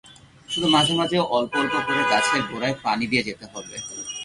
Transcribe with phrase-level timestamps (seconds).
[0.49, 3.75] শুধু মাঝে মাঝে অল্প অল্প করে গাছের গোড়ায় পানি দিয়ে যেতে হবে।